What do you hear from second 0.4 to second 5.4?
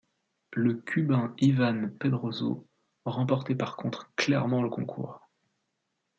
Le Cubain Iván Pedroso remportait par contre clairement le concours.